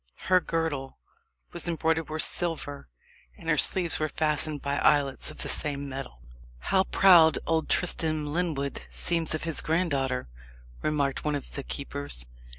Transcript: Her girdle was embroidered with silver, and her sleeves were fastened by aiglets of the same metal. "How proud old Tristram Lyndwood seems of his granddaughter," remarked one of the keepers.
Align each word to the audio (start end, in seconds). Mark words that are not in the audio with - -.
Her 0.29 0.39
girdle 0.39 0.97
was 1.53 1.67
embroidered 1.67 2.09
with 2.09 2.23
silver, 2.23 2.87
and 3.37 3.47
her 3.47 3.55
sleeves 3.59 3.99
were 3.99 4.09
fastened 4.09 4.59
by 4.59 4.79
aiglets 4.79 5.29
of 5.29 5.43
the 5.43 5.47
same 5.47 5.87
metal. 5.87 6.23
"How 6.57 6.85
proud 6.85 7.37
old 7.45 7.69
Tristram 7.69 8.25
Lyndwood 8.25 8.81
seems 8.89 9.35
of 9.35 9.43
his 9.43 9.61
granddaughter," 9.61 10.27
remarked 10.81 11.23
one 11.23 11.35
of 11.35 11.53
the 11.53 11.61
keepers. 11.61 12.25